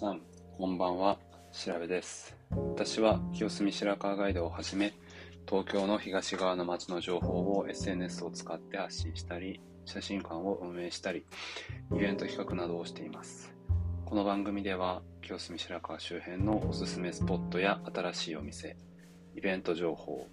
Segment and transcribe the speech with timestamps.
[0.00, 0.22] さん、
[0.56, 1.18] こんばんは。
[1.52, 2.34] 調べです。
[2.50, 4.94] 私は清澄白河ガイドをはじめ、
[5.46, 11.26] 東京の東側の街の情報を SNS を使って発信したり、写真館を運営したり、
[11.94, 13.54] イベント企画などをしています。
[14.06, 18.78] この番組では、清澄白河周辺のおすすめスポットや新しいお店、
[19.36, 20.28] イベント情報、好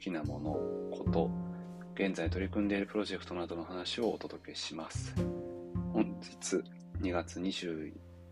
[0.00, 0.50] きなもの、
[0.98, 1.30] こと、
[1.94, 5.14] 現在取り組んでいるプロジェクトなどの話をお届けします。
[5.92, 6.64] 本日
[7.00, 7.38] 2月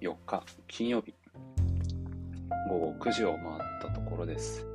[0.03, 1.15] 4日金曜日
[2.69, 3.47] 午後9時を回っ
[3.81, 4.67] たところです。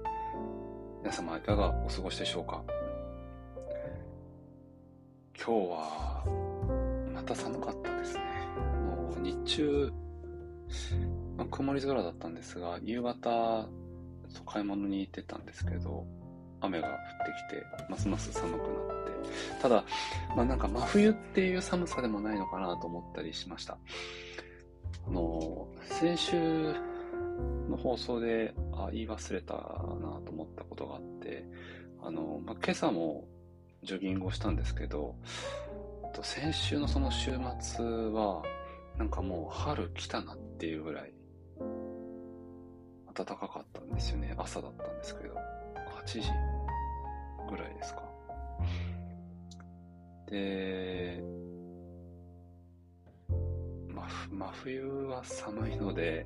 [1.02, 2.64] 皆様いかがお過ごしでしょうか？
[5.38, 6.24] 今日は
[7.14, 8.22] また寒かったですね。
[8.86, 9.92] もう日中、
[11.36, 13.68] まあ、曇り空だったんですが、夕方
[14.46, 16.06] 買い物に行ってたんですけど、
[16.62, 16.98] 雨が降って
[17.54, 19.12] きて、ますます寒くなって、
[19.62, 19.84] ただ、
[20.38, 23.78] まあなんか真冬っていう寒さでもないのかなと思ったりしました。
[26.00, 26.76] 先週
[27.68, 29.60] の放送で、あ、言い忘れたな
[30.24, 31.44] と思ったことがあって、
[32.04, 33.28] あの、まあ、今朝も
[33.82, 35.16] ジョギングをしたんですけど、
[36.22, 38.44] 先週のその週末は、
[39.00, 41.14] なんかもう春来たなっていうぐらい、
[43.16, 44.36] 暖かかったんですよね。
[44.38, 46.30] 朝だったんですけど、8時
[47.50, 48.04] ぐらいですか。
[50.30, 51.24] で、
[54.32, 56.26] 真冬は寒いので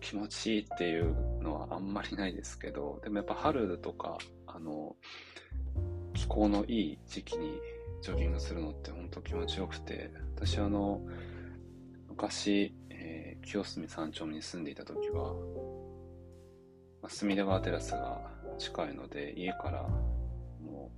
[0.00, 4.96] 気持ちいいっていうのはあんまりないですけど、でもやっぱ春とか、あの、
[6.12, 7.58] 気候のいい時期に
[8.02, 11.00] ジョギングするのって本当気持ちよくて、私あの、
[12.08, 15.34] 昔、えー、清澄山頂に住んでいた時は、
[17.00, 18.20] まあ、隅田川テラスが
[18.58, 19.82] 近いので、家から
[20.64, 20.90] も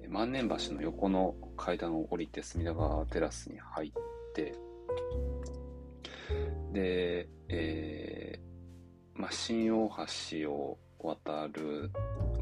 [0.00, 3.92] う、万年橋の横の階段を降りて隅田川テラスに入っ
[4.34, 4.54] て、
[6.72, 9.90] で、えー、まあ、新大
[10.30, 11.90] 橋を渡る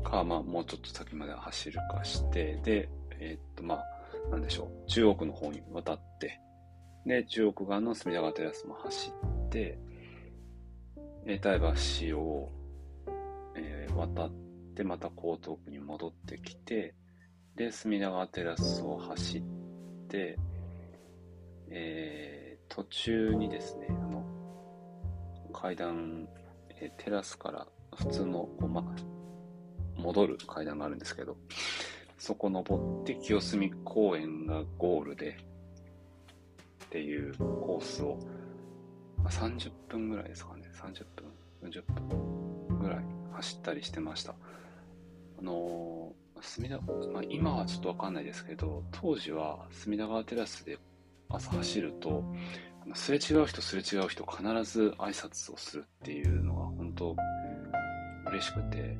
[0.05, 2.89] か、まあ、もうちょっと先まで走るかして、で、
[3.19, 6.41] えー、っと、まあ、なんでしょう、中国の方に渡って、
[7.07, 9.13] で、中国側の隅田川テラスも走
[9.47, 9.79] って、
[11.27, 11.61] 永代
[12.09, 12.53] 橋を、
[13.57, 14.31] えー、渡っ
[14.75, 16.95] て、また江東区に戻ってきて、
[17.57, 19.43] で、隅田川テラスを走っ
[20.09, 20.39] て、
[21.71, 22.40] えー、
[22.71, 24.25] 途中にですね、あの、
[25.53, 26.27] 階段、
[26.81, 27.67] え、テラスから
[27.97, 28.85] 普通の、こうま、
[29.97, 31.37] 戻る階段があるんですけど、
[32.17, 35.37] そこ登って清澄公園がゴールで、
[36.85, 38.19] っていうコースを、
[39.19, 41.05] ま、30分ぐらいですかね、30
[41.61, 44.35] 分、40分ぐらい走ったりしてました。
[45.41, 46.79] あのー、隅田、
[47.13, 50.79] まあ、今はちょっとわかんないですけど、当時は隅田川テラスで
[51.31, 52.25] 朝走ると、
[52.95, 57.17] すれ違う人すれ違う人必ず挨拶をするっていうのが本当
[58.27, 58.99] 嬉しくて、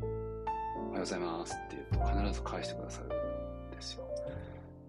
[0.77, 4.05] おはようございますって言うと必ず返してくださるんですよ。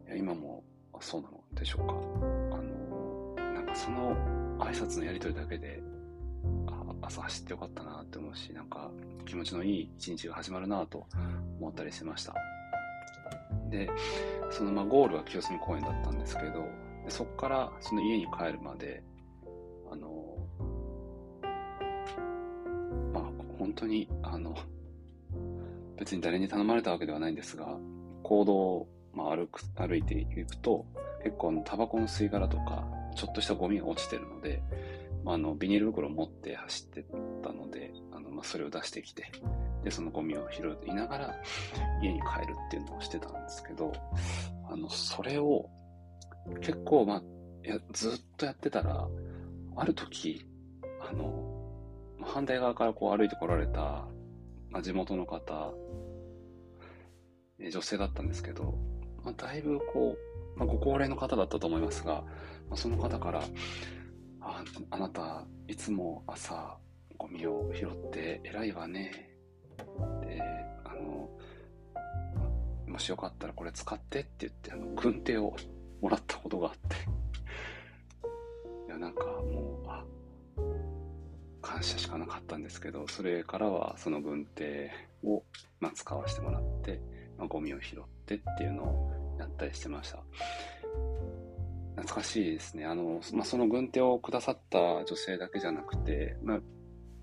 [0.07, 0.63] いや今も
[0.99, 1.93] そうなのでしょうか。
[2.55, 4.15] あの、なんかその
[4.59, 5.81] 挨拶のやりとりだけで、
[7.01, 8.91] 朝走ってよかったなって思うし、なんか
[9.25, 11.07] 気持ちのいい一日が始まるなと
[11.59, 12.35] 思ったりしてました。
[13.69, 13.89] で、
[14.51, 16.65] そのまあゴールは清澄公園だったんですけど、
[17.05, 19.03] でそこからその家に帰るまで、
[19.91, 20.37] あの、
[23.13, 23.23] まあ、
[23.57, 24.55] 本当に、あの、
[25.97, 27.77] 別に誰に頼まれたわけではないんですが、
[28.23, 30.85] 行動を、まあ、歩く、歩いていくと、
[31.23, 34.63] 結構あのタバコの吸い殻とか、ちょっとしたゴミが落ちてるので、
[35.23, 37.05] まあ、あの、ビニール袋を持って走って
[37.43, 39.31] たので、あの、まあ、それを出してきて、
[39.83, 41.35] で、そのゴミを拾いながら
[42.01, 43.91] 家に帰るっていうのをしてたんですけど、
[44.69, 45.69] あの、それを、
[46.61, 47.23] 結構、まあ、
[47.63, 49.07] やずっとやってたら、
[49.75, 50.45] ある時、
[50.99, 51.51] あの、
[52.21, 54.07] 反対側からこう歩いてこられた、
[54.69, 55.73] まあ、地元の方、
[57.59, 58.75] 女性だったんですけど、
[59.23, 60.15] まあ、だいぶこ
[60.55, 62.23] う、まあ、ご高齢の方だったと思いますが、
[62.69, 63.41] まあ、その方から、
[64.41, 66.77] ああなた、いつも朝、
[67.17, 69.29] ゴミを拾って偉いわね。
[70.21, 70.41] で、
[70.83, 71.29] あの、
[72.87, 75.55] もしよかったらこれ使ってって言って、あの、軍手を
[76.01, 76.95] もらったことがあって。
[78.87, 80.03] いや、なんかもう、あ、
[81.61, 84.91] 感謝しかなかったんですけど、それからはその軍手
[85.23, 85.43] を、
[85.79, 86.99] まあ、使わせてもらって、
[87.37, 90.23] まあ、ゴミを拾ってっていうのをやったりしてました。
[91.95, 92.85] 懐かしいですね。
[92.85, 96.59] あの、まあ、その軍手をくださった女性だけじゃなくて、まあ、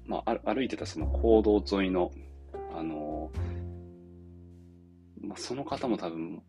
[0.04, 2.10] まあ、歩いてたその行動沿いの、
[2.74, 3.30] あの、
[5.20, 6.42] まあ、その方も多分、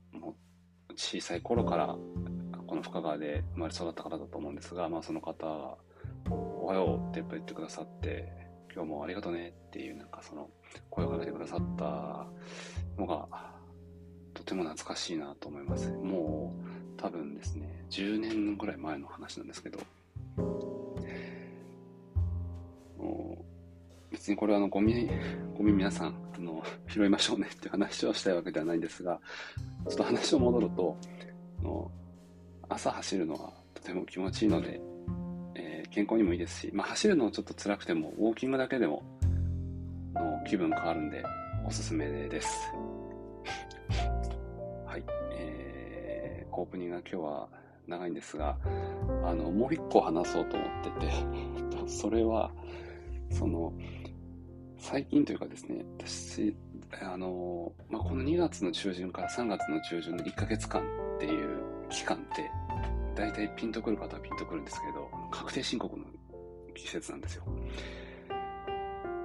[1.00, 1.96] 小さい頃から
[2.68, 5.78] この深川で生まれ育った方だと思うんですが、まあ、その方が
[6.30, 8.28] おはようってやっぱ言ってくださって、
[8.76, 10.50] 今日もありがとねっていう、なんかその、
[10.90, 12.28] 声をかけてくださった
[12.98, 13.26] のが、
[14.34, 15.90] とても懐かしいなと思います。
[15.90, 16.54] も
[16.98, 19.80] う、多分ですね、10年ぐらい前の話なんですけど、
[24.12, 25.10] 別にこれはあのゴミ、
[25.58, 29.20] ゴミ皆さん、あの、拾いましょうねって話をしたいわけではないんですが、
[29.88, 30.98] ちょっと話を戻ると、
[31.62, 31.92] の
[32.70, 34.80] 朝走るのはとても気持ちいいので、
[35.56, 39.04] えー、健康にもいいですし、まあ、走るのはちょっと辛くても、ウォーキングだけでも、
[40.14, 41.24] の気分変わるんで、
[41.66, 42.72] おすすめです。
[44.86, 45.04] はい。
[45.34, 47.50] えー、オープニングが今日は
[47.88, 48.58] 長いんですが、
[49.24, 50.70] あの、もう一個話そうと思っ
[51.00, 52.52] てて、 それは、
[53.32, 53.74] その、
[54.80, 56.56] 最近というかですね、私、
[57.02, 61.60] あの、まあ、この2月の中旬から3月の中旬の1ヶ月間っていう
[61.90, 62.50] 期間って、
[63.16, 66.06] 大体ピンとくる方はピンとくるんですけど、確定申告の
[66.74, 67.44] 季節なんですよ。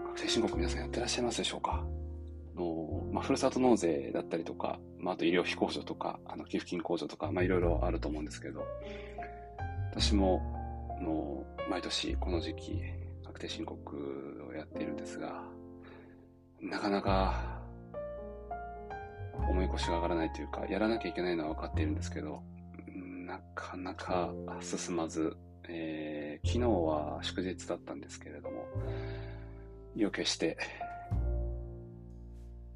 [0.06, 1.84] 確定申告皆さんやってらっしゃいますでしょうか？
[2.56, 8.64] の、まあ、ふるさと納税だったりとか、まあ、あと医療費控除とか、あの寄付金控除とか、まあ、いろいろあると思うんですけど、
[9.92, 10.42] 私も、
[11.00, 12.82] の、毎年この時期、
[13.34, 15.42] 確定申告をやっているんですが、
[16.60, 17.60] なかなか
[19.48, 22.42] 思い越しが上がらないというか、やらなきゃいけないのは分かっているんですけど、
[23.26, 25.36] なかなか進まず、
[25.68, 28.66] えー、昨日は祝日だったんですけれども、
[29.96, 30.56] 意を決して、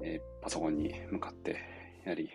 [0.01, 1.55] えー、パソコンに向かって
[2.03, 2.29] やり、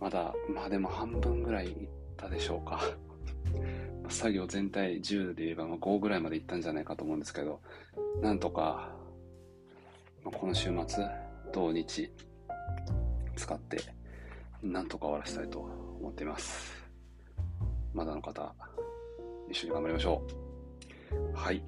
[0.00, 2.80] まだ、まあでも半分ぐらいいったでしょうか。
[4.08, 7.60] 作業全体10で言えばま5ぐらいまでいったんじゃないかと思うんですけど、
[8.20, 8.96] なんとか
[10.32, 11.04] この週末、
[11.52, 12.10] 土日、
[13.36, 13.78] 使って、
[14.60, 16.72] なんとか終わらせたいと思っています。
[17.94, 18.52] まだの方、
[19.48, 20.26] 一緒に頑張りましょ
[21.32, 21.36] う。
[21.36, 21.62] はい。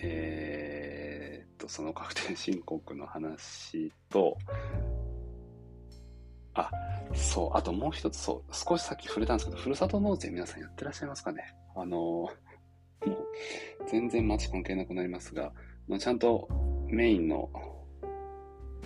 [0.00, 4.38] えー、っと、その確定申告の話と、
[6.58, 6.70] あ、
[7.14, 11.54] そう、あともう一つ、そう、少しさっき触れたんですけど、ふるさと納税皆さんやってらっしゃいますかね。
[11.74, 15.52] あの、もう、全然街関係なくなりますが、
[15.86, 16.48] まあ、ちゃんと
[16.88, 17.48] メインの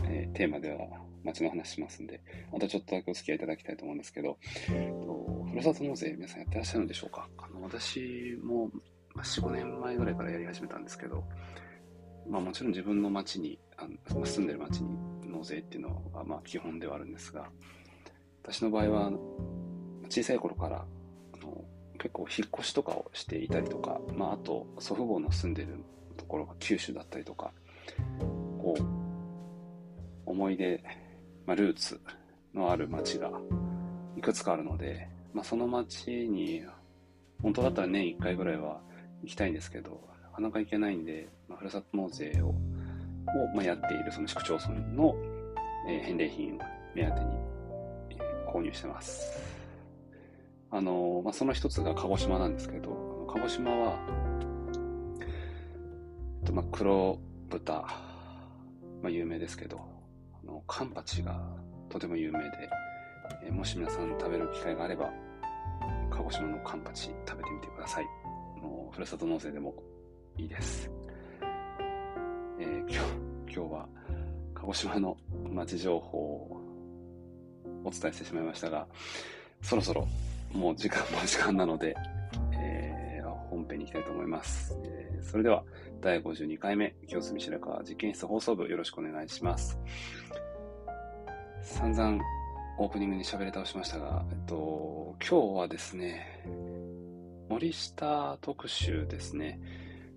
[0.05, 0.79] えー、テーマでは
[1.25, 2.21] 街の話しますんで、
[2.53, 4.37] またちょっとだけお付き合いいただきたいと思うんですけど、
[4.69, 7.29] とふるさと納税皆さんやってらっしゃるんでしょうか？
[7.39, 8.71] あの私も、
[9.15, 11.25] まあ、4、5年前ぐらいからやり始めたんですけど、
[12.29, 14.97] まあもちろん自分の町に、あの住んでる町に
[15.43, 17.49] 納税っていうのはまあ基本ではあるんですが、
[18.45, 19.11] 私の場合は
[20.09, 21.65] 小さい頃からあの
[21.99, 25.85] 結構引っ越しとかをしていたりとか、まああと祖父母の住んでる
[26.17, 27.51] ところが九州だったりとか、
[28.59, 28.83] こう
[30.25, 30.83] 思い出、
[31.45, 32.01] まあ、ルーツ
[32.55, 33.29] のある町が
[34.17, 36.63] いくつかあるので、まあ、その町に
[37.43, 38.81] 本当だったら年1回ぐらいは
[39.25, 42.55] 行きたいんですけどなかなか行けないんで、まあ、ふるさと納税を
[43.29, 45.15] を、まあ、やっているその市区町村の、
[45.89, 46.59] えー、返礼品を
[46.95, 47.37] 目当てに、
[48.11, 49.39] えー、購入してます。
[50.71, 53.99] あのー、まあ、その一つが鹿児島なんですけど、鹿児島は、
[55.21, 55.25] え
[56.43, 57.19] っとまあ、黒
[57.49, 57.73] 豚、
[59.03, 59.81] まあ、有名ですけど、
[60.43, 61.41] あのカンパチが
[61.89, 62.71] とても有名で、
[63.45, 65.11] えー、もし皆さん食べる機会があれば、
[66.11, 68.05] 鹿児島のカンパチ食べてみてください。
[68.61, 69.75] もうふるさと納税でも
[70.39, 70.91] いいです。
[72.59, 72.97] えー、今日、
[73.55, 73.89] 今日は
[74.63, 75.17] 鹿児島の
[75.51, 76.61] 街情報を
[77.85, 78.87] お伝えしてしまいましたが、
[79.61, 80.07] そろそろ
[80.53, 81.97] もう時間も時間なので、
[82.55, 84.79] えー、本編に行きたいと思います。
[84.85, 85.65] えー、それでは、
[86.01, 89.77] 第52回目、清澄白河実験室放送部よろしくお願いします。
[91.63, 92.23] 散々
[92.79, 96.45] オープニングに喋り倒しましたが、えっと、今日はですね、
[97.49, 99.59] 森下特集ですね。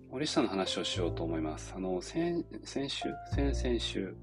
[0.08, 1.74] 森下の話をしようと思います。
[1.76, 4.14] あの、先、先週、先々週、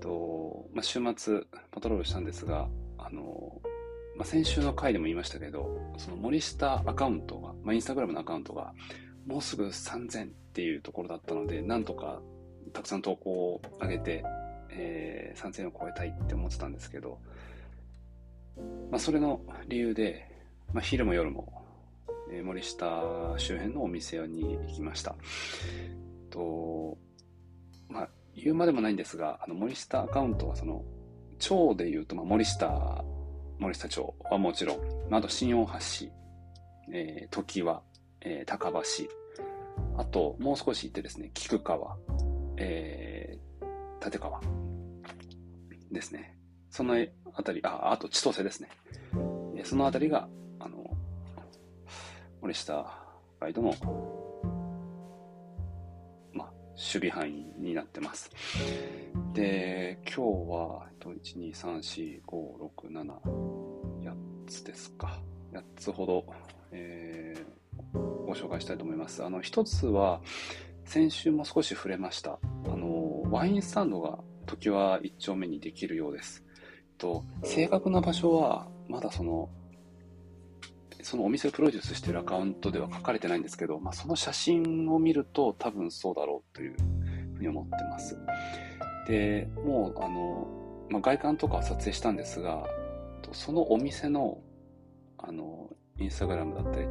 [0.00, 3.60] と、まあ、週末パトロールしたんですが、あの、
[4.16, 8.72] まあ、先週の回でも言いましたけど、その森下アカウントが、まあ、インスタグラムのアカウントが、
[9.26, 12.20] もうすぐ3000っていうところだったので、なんとか
[12.72, 14.24] たくさん投稿を上げて、
[14.70, 17.18] えー、3000を超えたいって思ってたんですけど、
[18.90, 20.28] まあ、それの理由で、
[20.72, 21.64] まあ、昼も夜も、
[22.32, 25.14] えー、森下周辺のお店に行きました。
[26.30, 26.98] と、
[28.42, 30.84] 言うまでもないんですが、あの森下アカウントはその、
[31.38, 33.04] 町で言うと、まあ、森下、
[33.58, 35.72] 森下町はもちろん、あ、と新大橋、
[36.92, 37.82] えー、時は、
[38.20, 38.82] えー、高橋、
[39.96, 41.96] あと、もう少し行ってですね、菊川、
[42.56, 44.40] えー、立川
[45.92, 46.36] ですね。
[46.70, 46.94] その
[47.34, 48.68] あたり、あ、あと千歳ですね
[49.58, 49.64] え。
[49.64, 50.28] そのあたりが、
[50.58, 50.84] あの、
[52.40, 52.86] 森下
[53.40, 53.74] ガイドの、
[56.78, 58.30] 守備範囲になってます。
[59.34, 63.04] で、今日は、1、2、3、4、5、6、7、
[64.04, 64.14] 8
[64.46, 65.20] つですか。
[65.52, 66.24] 8つほど、
[66.70, 69.24] えー、ご紹介したいと思います。
[69.24, 70.20] あの、一つは、
[70.84, 72.38] 先週も少し触れました。
[72.66, 76.44] あの、ワインスタンドが時は一丁目にできるようです。
[76.96, 79.50] と、正確な場所は、まだその、
[81.02, 86.76] そのお店をプロデュースしてるアカウントでは書かれてないんですけど、まあ、その写真を見ると多分そうだろうという
[87.34, 88.18] ふうに思ってます。
[89.06, 90.46] で、もう、あの、
[90.90, 92.66] まあ、外観とかは撮影したんですが、
[93.32, 94.38] そのお店の、
[95.18, 96.86] あの、インスタグラムだったり、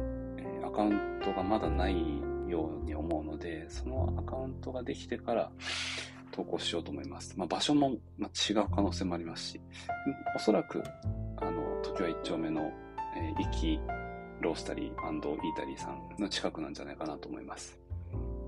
[0.64, 1.94] アカウントがまだない
[2.48, 5.50] ように思うので、そのアカウントができてから
[6.32, 7.34] 投稿しようと思います。
[7.36, 9.60] まあ、場所も、ま違う可能性もありますし、
[10.36, 10.82] おそらく、
[11.36, 12.70] あの、時は一丁目の、
[13.16, 13.80] えー、行き
[14.40, 17.78] ロースタリーイータリーさんの近くなんじゃないかなと思います。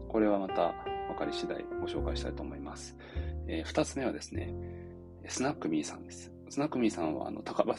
[0.08, 0.74] これはまた
[1.08, 2.96] 分かり次第ご紹介したいと思います。
[3.46, 4.52] えー、二つ目はですね、
[5.28, 6.32] スナックミーさんです。
[6.48, 7.72] スナックミーさんはあの高橋、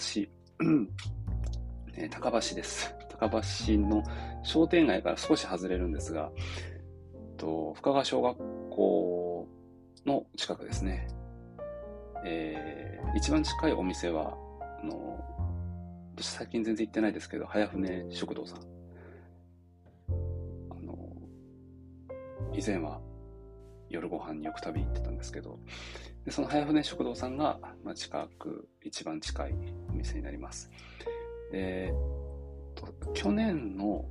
[1.95, 2.93] えー、高橋です。
[3.09, 4.03] 高橋の
[4.43, 6.31] 商店街から少し外れるんですが、
[7.37, 8.37] と深川小学
[8.69, 9.47] 校
[10.05, 11.07] の近くですね。
[12.25, 14.37] えー、一番近いお店は、
[14.81, 15.19] あの、
[16.15, 18.59] 私最近全然行ってないですけど、早船食堂さん。
[20.69, 20.97] あの、
[22.53, 22.99] 以前は
[23.89, 25.59] 夜ご飯によく食べに行ってたんですけど、
[26.25, 29.53] でその早船食堂さんが、まあ、近く、一番近い
[29.89, 30.69] お店になります。
[31.51, 31.93] で、
[33.13, 34.05] 去年の、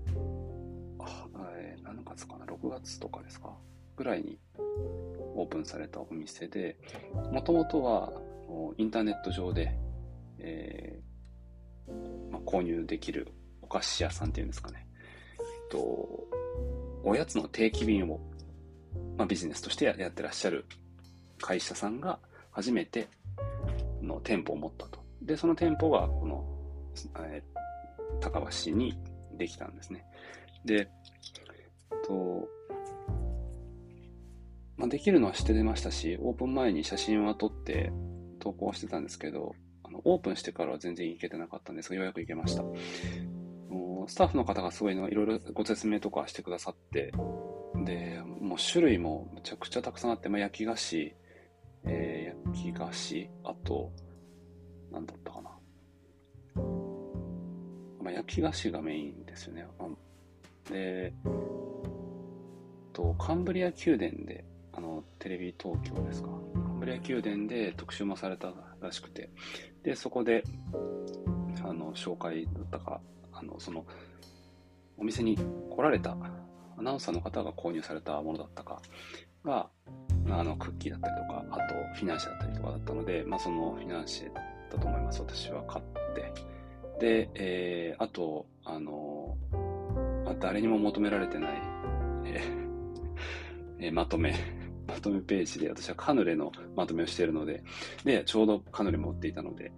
[1.54, 3.56] えー、何月かな、6月とかですか、
[3.96, 4.38] ぐらいに
[5.34, 6.78] オープンされたお店で、
[7.30, 8.12] もともとは
[8.78, 9.76] インターネット上で、
[10.38, 11.09] えー
[12.30, 13.28] まあ、購入できる
[13.62, 14.86] お菓子屋さんっていうんですかね。
[15.70, 15.78] と、
[17.02, 18.20] おやつの定期便を、
[19.16, 20.66] まあ、ビジネスとしてやってらっしゃる
[21.40, 22.18] 会社さんが
[22.50, 23.08] 初めて
[24.02, 25.00] の店舗を持ったと。
[25.22, 26.44] で、その店舗がこの、
[27.24, 28.98] えー、高橋に
[29.36, 30.04] できたんですね。
[30.64, 30.88] で、
[32.06, 32.48] と、
[34.76, 37.92] まあ、できるのは知ってましたし、オープン前に写真は撮って
[38.38, 39.54] 投稿してたんですけど、
[40.04, 42.64] オープンしてからは全然行けてなかったんですが、ようやく行けました。
[44.06, 47.12] スタッフの方がすごいのいろいろご説明とかしてくださって、
[47.84, 51.14] で、もう種類もむちゃくちゃたくさんあって、まあ、焼き菓子、
[51.84, 53.92] えー、焼き菓子、あと、
[54.90, 55.50] なんだったかな。
[58.02, 59.66] まあ、焼き菓子がメインですよね。
[60.70, 61.12] で、
[62.92, 66.30] と、カンブリア宮殿で、あの、テレビ東京ですか。
[66.80, 69.28] カンブリア宮殿で特集もされたらしくて、
[69.82, 70.42] で、そこで、
[71.62, 73.00] あの、紹介だったか、
[73.32, 73.84] あの、その、
[74.96, 76.16] お店に来られた
[76.78, 78.80] アナウンサーの方が購入されたものだったか
[79.44, 79.68] が、
[80.30, 84.32] あの、クッキーだったりとか、あと、フィナンシェだったりとかだったので、まあ、そのフィナンシェ
[84.72, 85.20] だと思います。
[85.20, 85.84] 私は買っ
[86.14, 86.32] て。
[86.98, 89.36] で、えー、あと、あの、
[90.26, 91.52] あ誰にも求められてない、
[92.24, 94.34] えー、まとめ
[94.90, 97.62] まとめページで、私はカヌレのまとめをしているので、
[98.04, 99.72] で、ちょうどカヌレ持っていたので、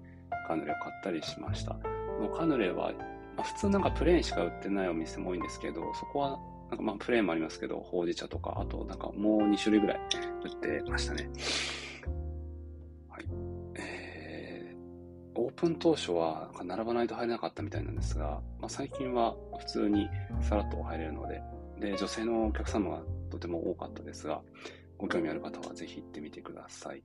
[0.47, 1.77] カヌレを買ったりしました。
[2.21, 2.93] のカヌレは、
[3.37, 6.39] まあ、普通なんかプレーンしか売ってないお店も多いんですけど、そこは、
[6.71, 10.01] なんかまあプレーンもありますけど、ほうじ茶とか、あとなんかもう2種類ぐらい
[10.45, 11.29] 売ってましたね。
[13.09, 13.25] はい。
[13.75, 20.09] えー、オープン当初は並ばないと入れなかったみたいなんですが、まあ、最近は普通に
[20.41, 21.43] さらっと入れるので、
[21.79, 24.41] で、女性のお客様がとても多かったですが、
[25.03, 27.03] ご興味ある方はぜひ行ってみてください。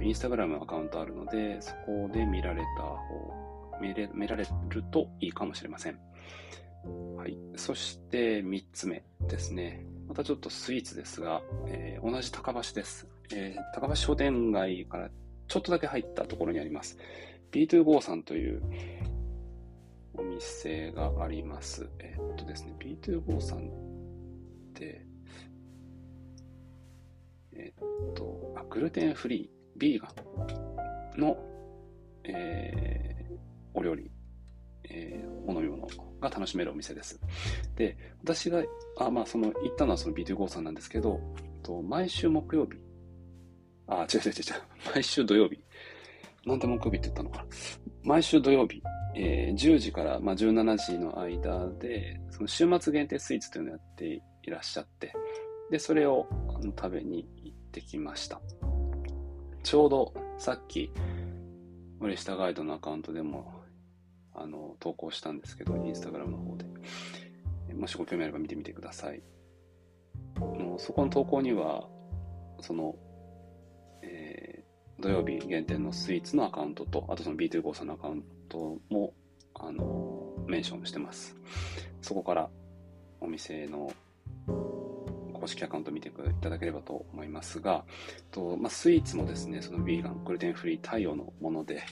[0.00, 5.98] インスタグラムアカウントあるので、そこで見られた方、見れ見られるといいかもしれません。
[7.18, 7.36] はい。
[7.56, 9.84] そして3つ目ですね。
[10.08, 15.10] またちょっとスイーツですが、えー、同じ高橋です、えー、高橋商店街から
[15.46, 16.96] ちょっとだけ入ったところにあります。
[17.52, 18.62] B2Go さんという
[20.14, 21.86] お店があります。
[21.98, 23.70] えー、っとですね、B2Go さんっ
[24.72, 25.04] て、
[27.56, 30.08] えー、っと、グルテンフリー、ビーガ
[31.16, 31.36] ンの、
[32.24, 33.36] えー、
[33.74, 34.10] お料理、
[34.84, 35.86] えー、お飲み物
[36.20, 37.20] が楽しめるお店です。
[37.76, 38.62] で、私が、
[38.98, 41.20] あ、まあ、その、行ったのはその B2GO さんなんですけど、
[41.62, 42.78] と毎週木曜日、
[43.86, 44.32] あ、違う違う違う違う、
[44.94, 45.58] 毎週土曜日、
[46.46, 47.44] なんで木曜日って言ったのかな。
[48.02, 48.82] 毎週土曜日、
[49.16, 55.12] えー、10時から、まあ、17時の間で、その週末限定スイーツというのをやっていらっしゃって、
[55.70, 58.40] で、それをあの食べに行ってきました。
[59.62, 60.90] ちょうどさっき、
[61.98, 63.52] 森下ガイドのアカウントでも、
[64.34, 66.64] あの、投稿したんですけど、インスタグラムの方で。
[67.74, 69.22] もしご興味あれば見てみてください。
[70.38, 71.88] のそこの投稿には、
[72.60, 72.94] その、
[74.02, 79.12] えー、土曜日限定のスイーツのアカウントと、あとその B253 のアカウントも、
[79.54, 81.36] あの、メンションしてます。
[82.02, 82.50] そこから
[83.20, 83.90] お店の
[85.44, 87.84] 公式アカウント見ていただければと思いますが、
[88.30, 91.84] とまあ、スイーツもですね、そのヴィーガン、グルテンフリー対応のもので、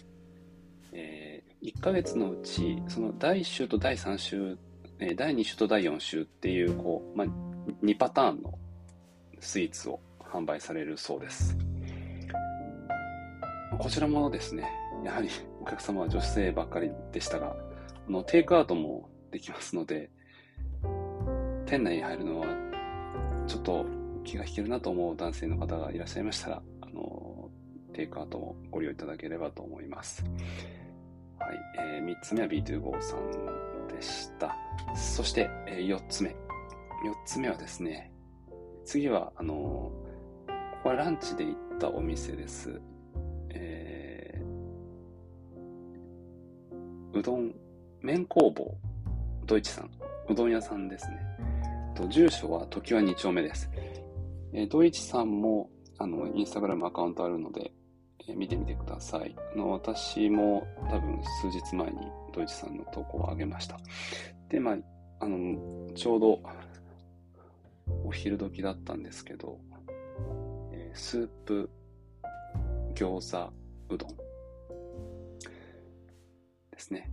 [0.93, 4.57] えー、1ヶ月のうち、その第1週と第3週、
[5.01, 7.27] えー、第2週と第4週っていう、こう、まあ、
[7.85, 8.59] 2パターンの
[9.39, 11.55] スイーツを販売されるそうです。
[13.79, 14.67] こちらもですね、
[15.05, 15.29] やはり
[15.61, 17.55] お客様は女性ばっかりでしたが、
[18.09, 20.11] のテイクアウトもできますので、
[21.67, 22.62] 店内に入るのは
[23.47, 23.87] ちょっと
[24.25, 27.51] 気が引けるなと思う男性の方がいらっしゃいましたら、あの、
[27.93, 30.25] テイクアウトもご利用いただければと思います。
[31.39, 31.59] はい。
[31.79, 34.57] えー、3つ目は B253 でした。
[34.95, 36.31] そして、えー、4つ目。
[36.31, 36.35] 4
[37.27, 38.13] つ目はですね、
[38.85, 39.93] 次は、あのこ
[40.85, 42.81] こはランチで行ったお店です。
[43.51, 47.55] えー、うどん、
[48.01, 48.77] 麺工房、
[49.47, 49.91] ドイツさん、
[50.29, 51.19] うどん屋さんですね。
[51.93, 53.71] と住所は時は2丁目です。
[54.53, 57.73] えー、ドイツさんも、あの、インスタグラムアカウントあるので、
[58.29, 59.35] えー、見てみてください。
[59.55, 61.97] あの、私も多分数日前に
[62.33, 63.79] ドイツさんの投稿を上げました。
[64.49, 64.77] で、まあ、
[65.21, 66.41] あの、ちょうど
[68.05, 69.59] お昼時だったんですけど、
[70.73, 71.71] えー、スープ、
[72.95, 73.53] 餃子、
[73.95, 74.11] うどん
[76.71, 77.11] ですね。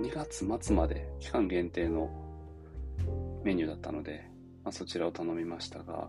[0.00, 2.10] 2月末まで期間限定の
[3.44, 4.24] メニューだったので、
[4.64, 6.08] まあ、そちらを頼みましたが、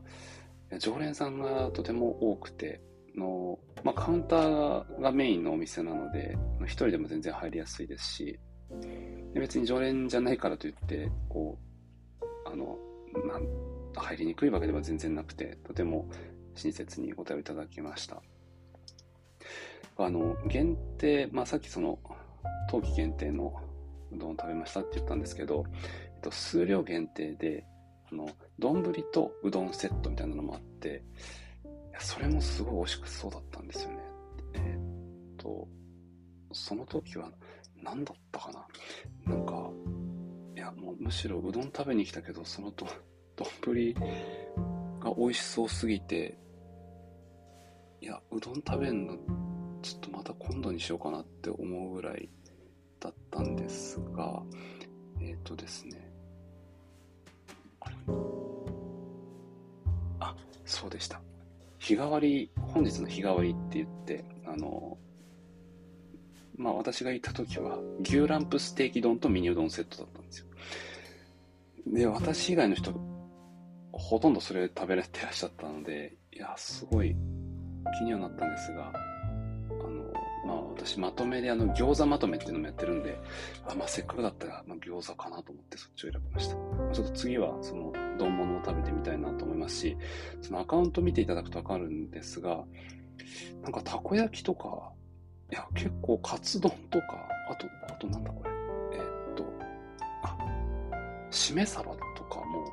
[0.80, 2.82] 常連さんがとても多くて、
[3.16, 8.40] のまあ、カウンターがメインのお店なので、一人でも全然入りやすいですし、
[9.34, 11.58] で別に常連じゃないからといって、こ
[12.22, 12.78] う、あの、
[13.28, 13.48] なん
[13.96, 16.10] 入りにくいわけでは全然なくて、とても
[16.56, 18.22] 親切にご対応いただきました。
[19.98, 22.00] あの、限定、まあ、さっきその、
[22.70, 23.54] 冬季限定の
[24.12, 25.64] うどんを食べましたって言ったんですけど、
[26.26, 27.66] と、数量限定で、
[28.12, 28.28] あの、
[28.60, 28.84] 丼
[29.14, 31.04] とうどんセットみたいなのもあって、
[32.00, 33.98] それもすごい美味しくそうだったんですよね。
[34.56, 35.68] えー、っと、
[36.52, 37.32] その時は
[37.82, 38.52] 何だったか
[39.26, 39.36] な？
[39.36, 39.70] なんか、
[40.56, 42.88] いや、もうむしろうどん食べに来たけど、そのと、
[43.36, 43.94] 丼
[45.00, 46.38] が美味しそうすぎて、
[48.02, 49.18] いや、うどん食べるの、
[49.82, 52.30] ちょっとまた今度にしようかなって思うぐらい
[53.00, 54.42] だったんですが、
[55.22, 56.05] えっ、とですね。
[60.20, 61.22] あ、そうでした。
[61.80, 64.98] 日替わり、本日の日替わりって言って、あの、
[66.58, 70.46] まあ私が行った時は牛ランプステーキ丼とミニうどんセットだったんですよ。
[71.88, 72.94] で、私以外の人、
[73.92, 77.16] ほとんどそれ食べれてらっしゃったので、いや、すごい
[78.00, 78.92] 気にはなったんですが、
[80.78, 83.18] 私まとめであの餃子まとめっていうのもやってるんで、
[83.68, 86.56] あまあせっかくだったら、まあ、餃子かなと思ってそっちを選びました。
[86.94, 89.98] ちょっと次はその丼物を食べてみたいなと思いますし、
[90.42, 92.64] そのアカウント見ていただくとわかるんですが、
[93.64, 94.92] なんかたこ焼きとか、
[95.52, 98.52] いや結構カツ丼とか、あと、あとなんだこれ。
[98.98, 99.46] えー、っと、
[100.24, 100.38] あ、
[101.32, 101.84] しめ鯖
[102.16, 102.66] とかも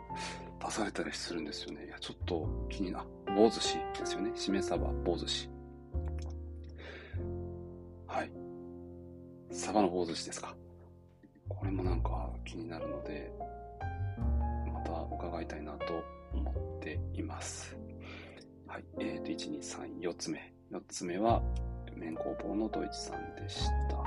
[0.64, 1.86] 出されたりするんですよね。
[1.86, 3.04] いや、ちょっと気にな、
[3.36, 4.32] 棒寿司ですよね。
[4.34, 5.51] しめ鯖、棒寿司。
[9.52, 10.56] サバの棒寿司ですか？
[11.48, 13.30] これもなんか気になるので、
[14.72, 17.76] また伺いたいなと思っています。
[18.66, 18.84] はい。
[18.98, 20.52] えっ、ー、と、1、2、3、4つ目。
[20.72, 21.42] 4つ目は、
[21.94, 24.02] 麺工房のドイツさんでした。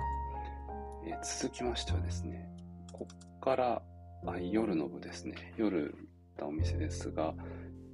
[1.05, 2.49] えー、続きましてはですね、
[2.91, 3.81] こっから
[4.25, 5.53] あ夜の部ですね。
[5.55, 5.91] 夜行っ
[6.37, 7.35] たお店ですが、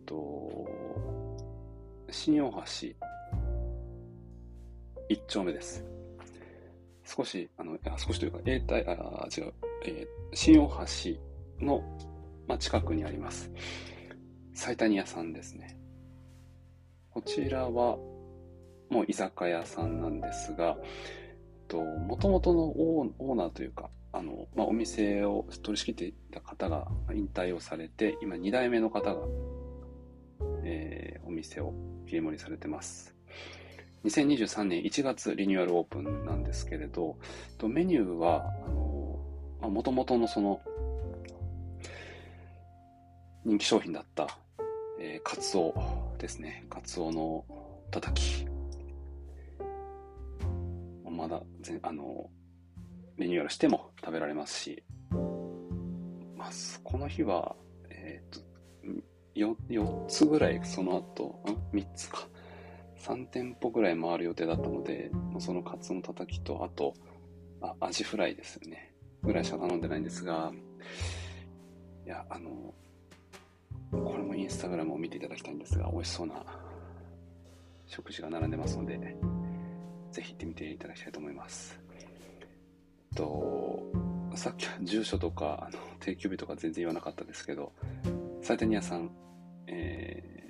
[0.05, 0.65] と
[2.09, 2.57] 新大橋
[5.09, 5.85] 1丁目です。
[7.03, 9.53] 少し、あの、あ少しというか、永代、あ、違う、
[9.85, 10.69] えー、新大
[11.59, 11.83] 橋の、
[12.47, 13.51] まあ、近くにあります。
[14.53, 15.77] 最谷屋さんですね。
[17.09, 17.97] こちらは、
[18.89, 20.81] もう居酒屋さんなんですが、も
[21.67, 29.21] と、元々のオーナーというか、あの、まあ、お店を取り仕切っていた方が引退をされて、今2代目の方が、
[30.63, 31.73] えー、お店を
[32.05, 33.15] 切り盛りされてます。
[34.05, 37.17] 2023年1月リニューアルオープンなんですけれど、
[37.63, 39.19] メニューは、あの、
[39.61, 40.61] まあ、元々のその、
[43.45, 44.27] 人気商品だった、
[44.99, 45.73] えー、カツオ
[46.17, 46.65] ですね。
[46.69, 47.45] カツオの
[47.91, 48.45] たたき。
[51.09, 51.41] まだ、
[51.83, 52.29] あの、
[53.17, 54.83] リニューアルしても食べられますし、
[56.35, 56.49] まあ、
[56.83, 57.55] この日は、
[57.89, 58.39] えっ、と、
[59.35, 62.27] 4, 4つぐらいその後、ん ?3 つか。
[63.01, 66.93] 3店舗ぐらい回る予定だったので、そのカツオのたたきと、あと、
[67.61, 68.93] あ、アジフライですよね。
[69.23, 70.51] ぐらいしか頼んでないんですが、
[72.05, 72.73] いや、あの、
[73.91, 76.43] これもインスタグラムを見ていただきたいんですが、美味しそうな
[77.87, 79.17] 食事が並んでますので、
[80.11, 81.79] ぜひ行ってみていただきたいと思います。
[81.99, 83.83] えっと、
[84.35, 87.73] さっきは住所とか、あの、定休日とか全然言わなかったですけど、
[88.41, 89.11] サイタニアさん、
[89.67, 90.40] えー、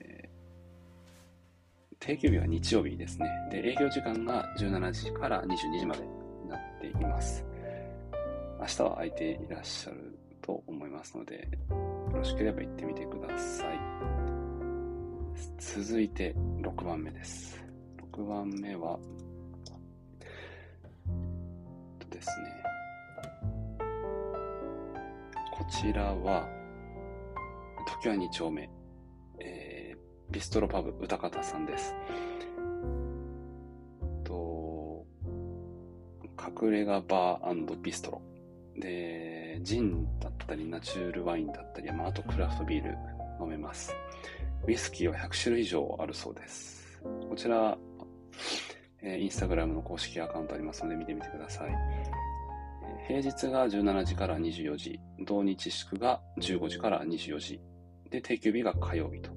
[2.02, 3.30] 定休日は日曜日ですね。
[3.52, 7.46] で、営業時間が17時から22時までになっています。
[8.60, 13.80] 明日は空いていらっしゃると思いますので、よろしければ行ってみてください。
[15.60, 17.64] 続いて6番目です。
[18.12, 18.98] 6番目は、
[22.00, 22.64] とですね、
[25.54, 26.50] こちらは、
[28.02, 28.68] 時は2丁目、
[30.32, 31.94] ビストロパブ歌方さんです。
[34.24, 35.06] と、
[36.64, 38.22] 隠れ家バービストロ。
[38.78, 42.98] で、ジンだったり、ナチュールワインだったり、まあ、あとクラフトビール
[43.42, 43.94] 飲めます。
[44.66, 47.02] ウイスキーは100種類以上あるそうです。
[47.30, 47.78] こちら、
[49.02, 51.72] えー、インスタグラムの公式アカウントありますので見てみてください。
[53.08, 57.60] 平日が17時から24時、同日祝が15時から24時、
[58.10, 59.32] で、定休日が火曜日と。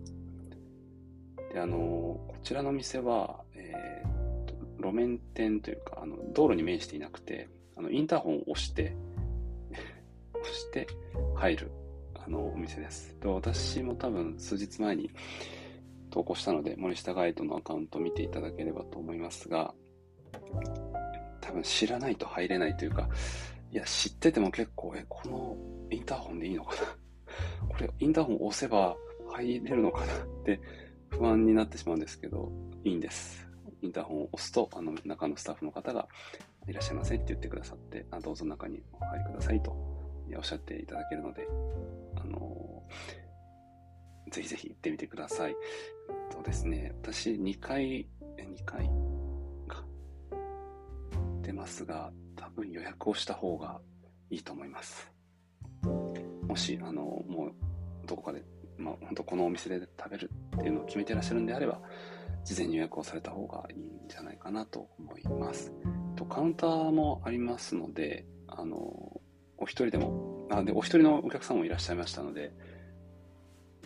[1.54, 8.94] で、あの、こちらの店は、えー、路面店というか、あの、道路に面していなくて、あの、インターホンを押して
[10.34, 10.86] 押、して
[11.36, 11.70] 入る
[12.26, 13.14] あのお店です。
[13.20, 15.10] で私も多分数日前に
[16.10, 19.74] 投稿したので森下ガイドのアカウントを見ていただければと思いますが
[21.40, 23.08] 多分知らないと入れないというか
[23.72, 25.56] いや知ってても結構えこの
[25.90, 27.68] インターホンでいいのかな？
[27.68, 28.96] これインターホン押せば
[29.30, 30.14] 入れるのかな？
[30.24, 30.60] って
[31.18, 32.52] 不安になってしまうんですけど
[32.84, 33.46] いいんです
[33.82, 36.08] インターホンを押すとあの中のスタッフの方が
[36.68, 39.94] いらっしゃいませって言ってくださってあどうぞ中にお入りくださいと
[40.36, 41.46] おっしゃっていただけるので、
[42.16, 45.52] あのー、ぜひぜひ行ってみてください。
[45.52, 48.90] えっとですね、私2回、2回
[49.68, 49.84] か、
[51.42, 53.80] 出ますが、多分予約をした方が
[54.30, 55.10] いいと思います。
[56.42, 58.42] もし、あの、もう、どこかで、
[58.78, 61.80] まあ、本当このお店で食べるっていうのを決めてらっしゃるんであれば、
[62.44, 65.72] 事前に予約をされた方がいいんじゃないかなと思います。
[66.16, 69.20] とカウンターもありますので、あの、
[69.56, 72.52] お一人でも、あで、お一人のお客さんもいらっしゃいましたので、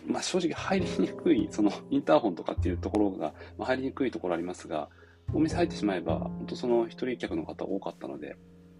[0.05, 4.89] まあ、正直入りにくい、そのインターホンとかっていうところが、ま、入りにくいところありますが、
[5.33, 8.35] お店入ってしまえば、本当その一人客の方多かったので、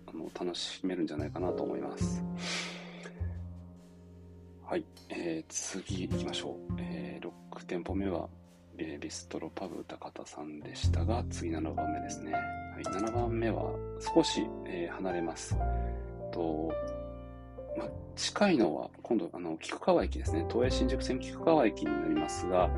[0.08, 2.24] あの、楽しめるんじゃないかなと思います。
[4.70, 6.76] はい、えー、次行きましょう。
[6.78, 8.30] えー、6店舗目は、
[8.78, 12.34] えー、ビストロパブ高田さんでしたが、次7番目ですね。
[12.34, 12.40] は
[12.80, 13.64] い、7番目は
[14.00, 15.58] 少し、えー、離れます。
[16.32, 16.72] と、
[17.76, 20.46] ま、近いのは、今度、あの、菊川駅ですね。
[20.48, 22.70] 東映新宿線菊川駅になりますが、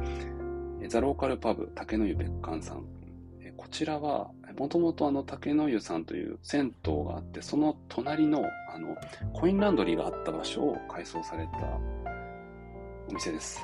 [0.88, 2.86] ザ・ローカルパブ、竹の湯別館さん。
[3.58, 8.96] こちらは、もともとあの、竹の湯さんという銭湯があって、その隣の、あの、
[9.34, 11.58] コインランドリーがあった場所を改装された
[13.10, 13.60] お店です。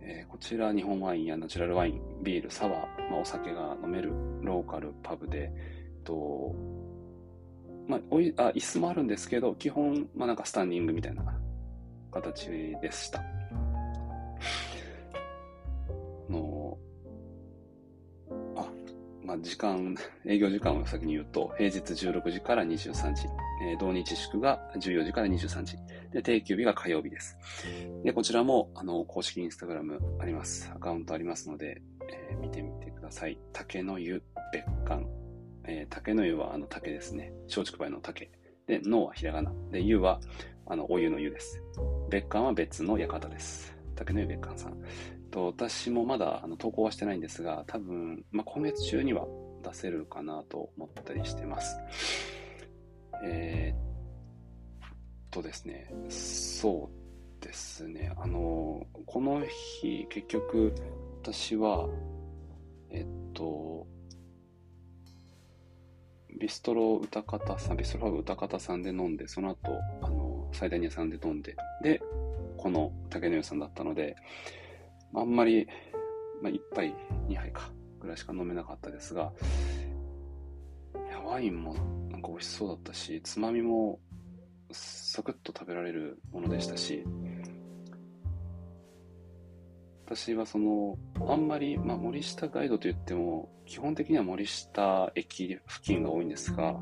[0.00, 4.10] えー、こちら日本ワインやナチュラルワイン、ビール、サワー、まあ、お酒が飲める
[4.42, 5.52] ローカルパブで、
[6.04, 6.54] と
[7.88, 11.38] まあ、おいあ椅子もあるんですけど、基本、まあ、なんかスタンディングみたいな
[12.12, 12.48] 形
[12.82, 13.22] でした。
[16.28, 16.78] の、
[19.28, 19.94] まあ、時間、
[20.26, 23.28] 営業時間を先に言うと、平日16時から23時、
[23.62, 25.76] えー、同日祝が14時から23時、
[26.12, 27.36] で、定休日が火曜日です。
[28.02, 30.72] で、こちらも、あの、公式インスタグラムあります。
[30.74, 31.82] アカウントありますので、
[32.30, 33.38] えー、見てみてください。
[33.52, 35.06] 竹の湯別館
[35.70, 37.30] えー、竹の湯はあの竹ですね。
[37.46, 38.30] 松竹梅の竹。
[38.66, 39.52] で、脳はひらがな。
[39.70, 40.18] で、湯は
[40.66, 41.62] あのお湯の湯です。
[42.08, 43.76] 別館は別の館です。
[43.94, 44.78] 竹の湯別館さん。
[45.30, 49.26] と私もまだあの投稿はしてないんですが、多分、まあ、今月中には
[49.62, 51.78] 出せるかなと思ったりしてます。
[53.24, 54.88] えー、っ
[55.30, 56.90] とですね、そ
[57.40, 59.42] うですね、あの、この
[59.80, 60.74] 日、結局、
[61.22, 61.88] 私は、
[62.90, 63.86] えっと、
[66.38, 72.00] ビストロ歌方さん、ビストロファブ歌方さんで飲んで、その後、あの、サイダニアさんで飲んで、で、
[72.56, 74.16] この竹の湯さんだったので、
[75.14, 75.66] あんまり、
[76.42, 76.94] まあ、1杯、
[77.28, 79.32] 2杯か、ぐらいしか飲めなかったですが、
[80.94, 81.74] いや、ワインも
[82.10, 84.00] なんか美味しそうだったし、つまみも
[84.70, 87.04] サクッと食べられるものでしたし、
[90.06, 90.96] 私はその、
[91.28, 96.80] あんまり、まあ、森下ガイドといっても、基本的には森下駅付近が多いんですが、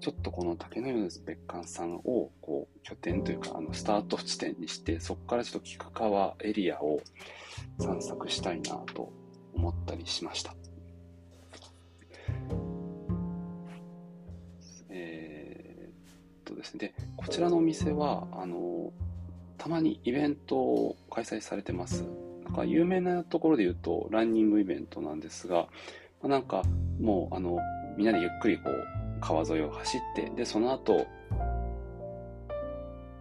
[0.00, 7.00] ちょっとこの竹の湯別館さんをこう拠点というか、あのスタート地点にして、そこからちょっと菊川エリアを
[7.78, 9.12] 散策したいなと
[9.54, 10.54] 思ったりしました。
[14.88, 18.92] えー、とですね、で、こちらのお店は、あの、
[19.58, 22.04] たまにイベントを開催されてます。
[22.44, 25.68] なんか有名なところで言うと、ランニングイベントなんですが、
[26.22, 26.62] まあ、なんか
[26.98, 27.58] もう、あの、
[27.98, 31.06] みんなでゆっくりこう、川沿いを走って、で、その後、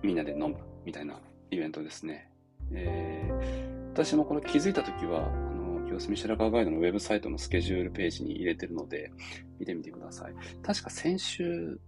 [0.01, 1.19] みんなで飲むみたいな
[1.51, 2.29] イベントですね。
[2.71, 9.11] えー、私もこれ気づいたときは、あの、清澄白河ガイドのウェブサイトのスケジュールページに入れてるので、
[9.59, 10.33] 見てみてください。
[10.61, 11.79] 確か先週、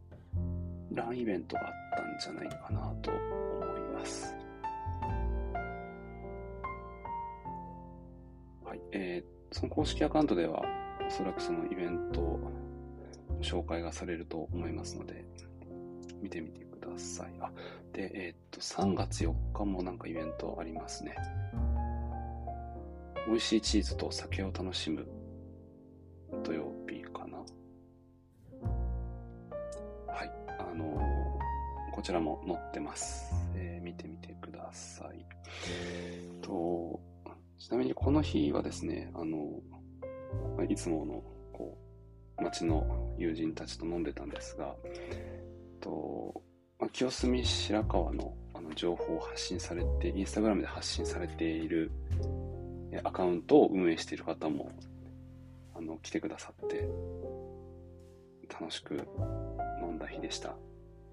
[0.91, 4.35] ランイベントがあったんじゃないかなと思います。
[8.65, 8.81] はい。
[8.91, 10.61] えー、その公式アカウントでは、
[11.07, 12.21] おそらくそのイベント
[13.41, 15.25] 紹介がされると思いますので、
[16.21, 17.33] 見てみてください。
[17.39, 17.51] あ、
[17.93, 21.15] で、えー、っと、3月4日もなんかイベントありますね。
[23.27, 25.07] 美味しいチーズと酒を楽しむ
[26.43, 27.37] 土曜日かな。
[30.13, 30.31] はい。
[30.59, 33.33] あのー、こちらも載ってます。
[33.55, 35.25] えー、見てみてください。
[36.41, 36.99] と、
[37.57, 39.61] ちなみにこの日はですね、あの、
[40.67, 41.23] いつもの、
[42.41, 44.75] こう、街の友人たちと飲んでたんですが、
[45.79, 46.41] と
[46.79, 51.91] ま、清澄白河のあの情報を発信されて、インスタグラムで発信されている
[53.03, 54.71] アカウントを運営している方も
[55.75, 56.87] あの来てくださって、
[58.51, 59.07] 楽しく
[59.81, 60.55] 飲んだ日でした。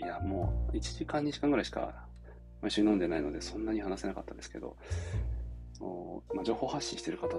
[0.01, 2.07] いや、もう1時間、2時間ぐらいしか
[2.67, 4.77] 一緒に飲んでないので、そんなに話せなかったですけど、
[6.35, 7.38] まあ、情報発信してる方と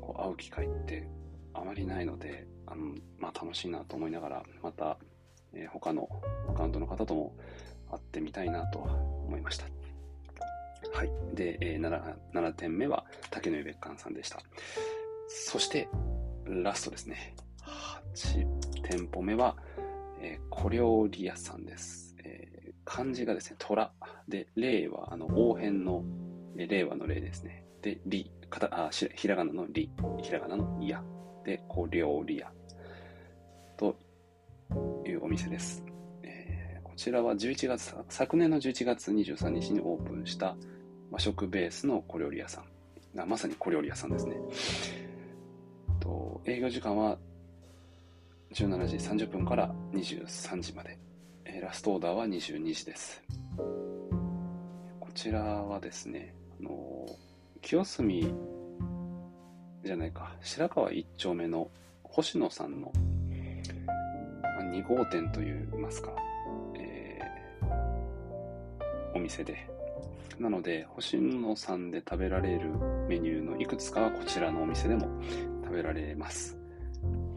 [0.00, 1.08] こう会う機会って
[1.54, 4.98] あまりないので、あの、まあ、楽しいなと思いながら、また、
[5.52, 6.08] えー、他の
[6.48, 7.34] アカウントの方とも
[7.90, 9.66] 会ってみたいなと思いました。
[10.92, 11.10] はい。
[11.34, 14.40] で、えー、7, 7点目は竹野別館さんでした。
[15.28, 15.88] そして、
[16.46, 17.34] ラストですね。
[18.14, 18.46] 8
[18.82, 19.56] 店舗目は、
[20.20, 22.16] えー、小料理屋さんです。
[22.24, 23.92] えー、漢字がですね、虎。
[24.28, 26.02] で、令は、あの、応変の、
[26.56, 27.64] えー、令和の令ですね。
[27.82, 29.90] で、り、かたあひらがなのり、
[30.22, 31.02] ひらがなのいや。
[31.44, 32.52] で、小料理屋
[35.32, 35.82] 店です。
[36.22, 40.54] えー、こちらは11月、昨年の11月23日にオープンした
[41.10, 43.18] 和食ベースの小料理屋さん。
[43.18, 44.36] あまさに小料理屋さんですね。
[46.00, 47.16] と営業時間は
[48.52, 50.98] 17時30分から23時まで。
[51.46, 53.22] えー、ラストオーダーは22時です。
[55.00, 57.06] こちらはですね、あの
[57.62, 58.34] 清澄
[59.82, 61.70] じゃないか、白川一丁目の
[62.02, 62.92] 星野さんの、
[64.72, 66.10] 2号店といいますか、
[66.76, 69.68] えー、お店で。
[70.38, 72.70] なので、星野さんで食べられる
[73.06, 75.08] メニューのいくつかはこちらのお店でも
[75.62, 76.58] 食べられます。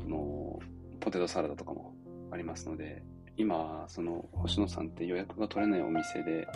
[0.08, 0.60] の
[1.02, 1.93] ポテトサラダとかも
[2.32, 3.04] ありますので、
[3.38, 6.48] 今、その星野さんって予約が取れないお店で、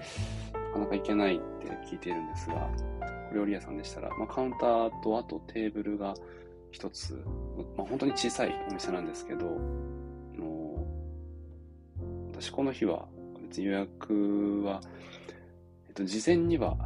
[0.54, 2.70] なかなか行けないって聞いているんですが、
[3.32, 6.14] お料理屋さんでしたら、まあ、カウンターとあとテーブルが
[6.72, 7.14] 一つ、
[7.78, 9.58] まあ、本当に小さいお店なんですけど、
[12.40, 13.06] 私この日は
[13.42, 14.80] 別に予約は、
[15.88, 16.78] えっと、事前には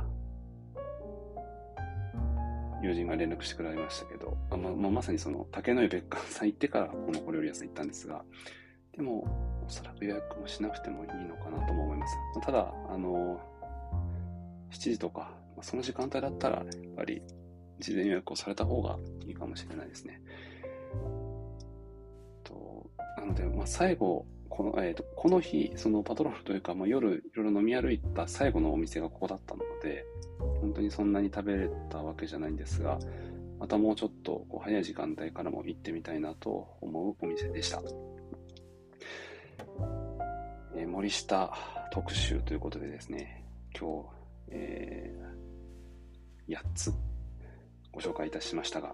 [2.82, 8.24] 友人が連絡してくれましたけど、あままあ、まさにその竹の湯別館さん行ってからこのお料理屋さん行ったんですが、
[8.96, 12.16] でも、おそらく予約もしなくてもいいのかなとも思います。
[12.42, 13.39] ただ、あの、
[14.72, 17.22] 7時とかその時間帯だったら、やっぱり
[17.80, 20.20] 事前予約をされた方がいいかもしれないですね。
[22.44, 30.06] となので、まあ、最後、この,、えーと、この日、そのパトロールというか、まあ、夜いろいろ飲み歩いた最後のお店がここだったので、
[30.62, 33.00] 本当にそんなに食べれたわけじゃないんですが、
[33.60, 37.82] またもうちょっとこう早い時間帯からも行ってみたいなと思うお店でした。
[40.76, 41.52] えー、森下
[41.92, 43.44] 特集ということでですね、
[43.78, 44.08] 今日、
[44.50, 45.24] えー
[46.48, 46.94] 8つ
[47.92, 48.94] ご紹介いたしましたが、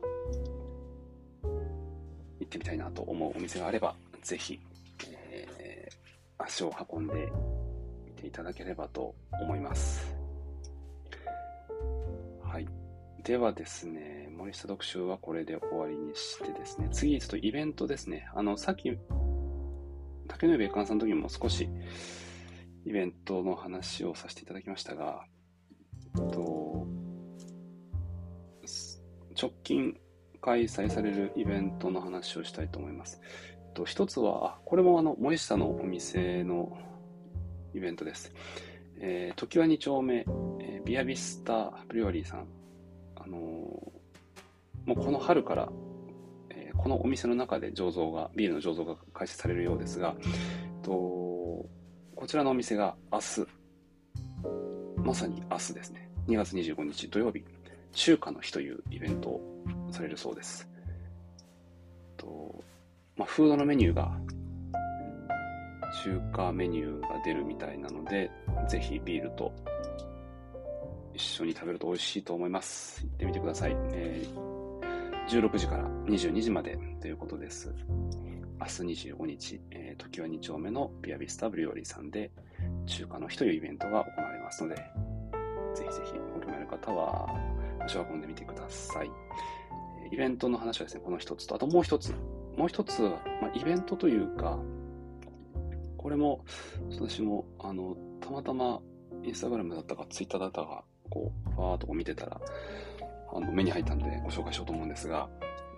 [1.44, 4.60] 行ってみたいなと思うお店があれば、ぜひ、
[6.40, 7.32] 足を運んで
[8.06, 10.16] みていただければと思います。
[12.44, 12.68] はい。
[13.24, 18.28] ではですね、森下読書はこれで終わりにしてですね、次ちょっとイベントですね。
[18.34, 18.98] あの、さっき、
[20.28, 21.70] 竹野別館さんの時も少し
[22.86, 25.26] イベントの話をさせていただきましたが、
[26.16, 26.88] えっと
[29.40, 29.96] 直近
[30.42, 33.22] 開催されるイベントの話をしたいと思います。
[33.80, 36.78] と一つは、これもあの森下のお店の
[37.74, 38.34] イベントです。
[39.00, 40.26] えー、時は2丁目、
[40.60, 42.48] えー、ビアビスタブリュワリーさん。
[43.16, 43.40] あのー、
[44.86, 45.70] もうこの春から、
[46.50, 50.14] えー、このお店の中で醸造が、ビールの醸造が開始されるようですが、
[50.84, 51.70] とこ
[52.28, 53.48] ちらのお店が明日、
[54.98, 57.46] まさに明日ですね、2月25日土曜日、
[57.94, 59.42] 中華の日というイベントを
[59.90, 60.68] されるそうです。
[62.18, 62.62] と
[63.20, 64.10] まあ、フードのメニューが
[66.06, 68.32] 中華メニューが出るみたいなので、
[68.70, 69.52] ぜひビールと
[71.14, 73.02] 一緒に食べると美味しいと思います。
[73.04, 73.76] 行ってみてください。
[73.92, 77.76] えー、16時から22時までということです。
[78.58, 82.32] 明日25日、えー、時は2丁目のビアビスタブリオリーさんで
[82.86, 84.76] 中華の日というイベントが行われますので、
[85.76, 87.28] ぜひぜひご興味ある方は
[87.86, 89.12] 足を運んでみてください。
[90.10, 92.16] イベントの話はですね、この一つと、あともう一つ。
[92.60, 94.60] もう一つ、まあ、イベントというか、
[95.98, 96.44] これも、
[96.92, 98.82] 私も、あの、たまたま、
[99.24, 102.42] インスタグラムだったか、ツイッターだったか、こう、ファーっと見てたら、
[103.34, 105.30] あの、目に入ったんで、ご紹介しようと思うんですが、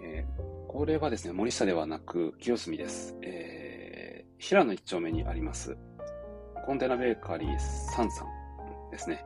[0.04, 3.15] えー、これはですね、森下ではなく、清澄です。
[3.22, 5.78] えー、平野一丁目にあります、
[6.65, 8.28] コンテナベーカリーサンさん
[8.89, 9.24] ですね。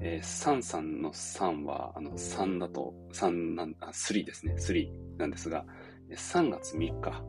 [0.00, 5.64] えー、サンさんの3は、あの、3だと、3なん、あ、3ですね、3なんですが、
[6.10, 7.22] 3月3日、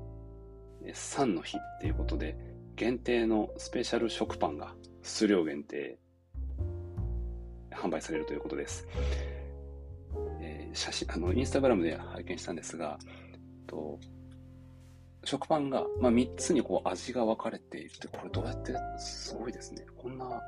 [0.86, 2.38] 3の日っていうことで、
[2.76, 6.00] 限定のスペシャル食パンが数量限定
[7.72, 8.88] 販売されるということです。
[10.42, 12.98] えー、写真、あの、インスタグラムで拝見したんですが、
[13.68, 14.00] と
[15.26, 19.86] 食パンが、まあ、3つにこう味が分かれているって、これどうやってすごいですね。
[19.98, 20.42] こんな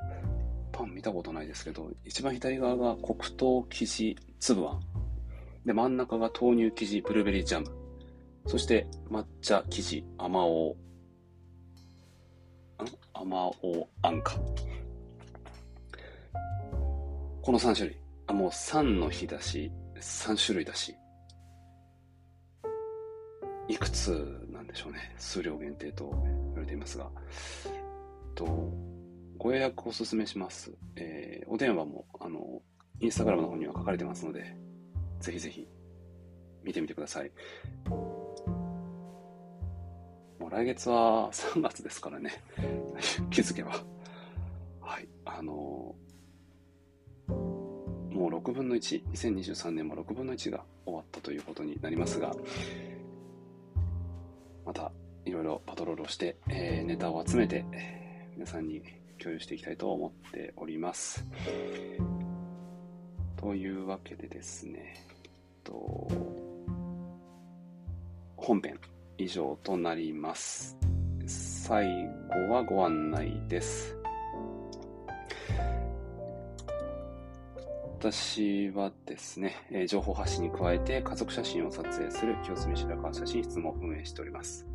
[0.72, 4.80] パン見たことないですけど、一番左側が黒糖生地粒あん。
[5.66, 7.81] で、真ん中が豆乳生地ブルーベリージャム。
[8.46, 10.76] そして抹茶生地甘おう
[13.14, 14.34] 甘おうあんか。
[17.42, 17.98] この3種類。
[18.26, 20.94] あ、もう3の日だし、3種類だし。
[23.68, 24.10] いくつ
[24.50, 25.14] なんでしょうね。
[25.18, 27.08] 数量限定と言われていますが。
[28.34, 28.72] と、
[29.38, 30.72] ご予約お勧めします。
[30.96, 32.60] えー、お電話も、あの、
[33.00, 34.56] インスタグラムの方には書かれてますので、
[35.20, 35.68] ぜひぜひ
[36.64, 37.32] 見てみてください。
[40.52, 42.30] 来月は3月ですからね。
[43.32, 43.82] 気づけば。
[44.82, 45.08] はい。
[45.24, 45.96] あの
[47.26, 52.36] もう6分の1、2023年も6分の1が終わったということになりますが、
[54.66, 54.92] また
[55.24, 57.64] いろいろパトロールをして、えー、ネタを集めて、
[58.34, 58.82] 皆さんに
[59.18, 61.26] 共有していきたいと思っております。
[63.36, 65.02] というわけでですね、
[65.64, 66.06] と
[68.36, 68.78] 本編
[69.22, 70.76] 以上となります。
[71.26, 71.86] 最
[72.48, 73.96] 後はご案内です。
[78.00, 84.66] 私はですね、え情報発信に加えて家族写真を撮影する清澄白河写真室も運営しております。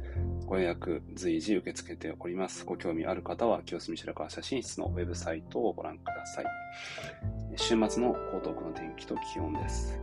[0.46, 2.64] ご予約随時受け付けております。
[2.64, 6.46] ご興味ある方は、清澄白河写真室のウェブサイトをご覧ください。
[7.58, 10.00] 週末の江東区の天気と気温です。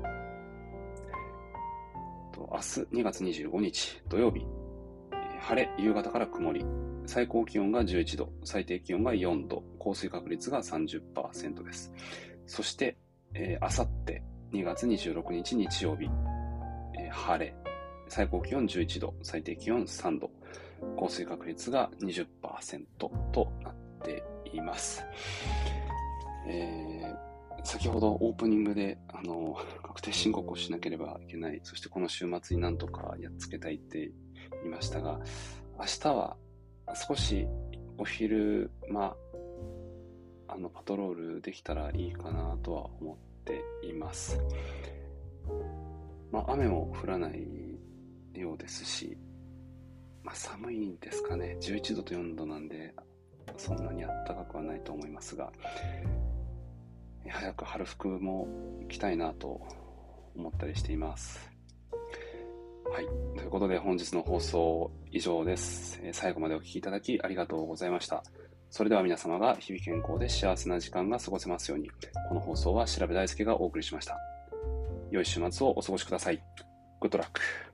[2.55, 2.65] 明日
[3.01, 4.47] 2月25日土曜日、
[5.41, 6.65] 晴れ、夕方から曇り、
[7.05, 11.93] 最高気温が11度、最低気温が4度、降水確率が30%です。
[12.47, 12.97] そして、
[13.35, 16.09] えー、あさって2月26日日曜日、
[16.97, 17.57] えー、晴れ、
[18.07, 20.31] 最高気温11度、最低気温3度、
[20.95, 22.25] 降水確率が20%
[22.97, 23.11] と
[23.65, 25.05] なっています。
[26.47, 27.34] えー、
[27.65, 34.11] 先ほどオープニングで、あの、確定申告をしなければいけない、そしてこの週末になんとかやっつけたいって
[34.63, 35.19] 言いましたが、
[35.79, 36.37] 明日は
[37.09, 37.47] 少し
[37.97, 39.17] お昼間、
[40.49, 44.39] あの、パトロールできたらいいかなとは思っています。
[46.31, 47.79] まあ、雨も降らない
[48.35, 49.17] ようですし、
[50.23, 51.57] まあ、寒いんですかね。
[51.61, 52.95] 11度と4度なんで、
[53.57, 55.51] そんなに暖かくはないと思いますが、
[57.31, 58.49] 早く春服も
[58.89, 59.61] 着たいなと
[60.37, 61.51] 思ったりしています。
[62.91, 63.07] はい。
[63.37, 66.01] ということで本日の放送以上です。
[66.13, 68.23] 最後までお聴きいただきありがとうございました。
[68.71, 71.91] それでは皆様が日々健康で幸せな時間が過ごせますように、
[72.29, 74.19] この放送は調べ大輔がお送りしました。
[75.11, 76.43] 良い週末をお過ごしください。
[77.01, 77.74] グッドラック。